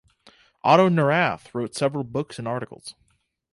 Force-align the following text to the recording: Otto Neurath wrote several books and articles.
Otto 0.63 0.89
Neurath 0.89 1.53
wrote 1.53 1.75
several 1.75 2.03
books 2.03 2.39
and 2.39 2.47
articles. 2.47 2.95